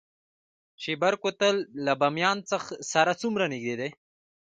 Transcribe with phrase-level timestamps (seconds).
[0.83, 1.55] شیبر کوتل
[1.85, 2.37] له بامیان
[2.93, 3.89] سره څومره نږدې دی؟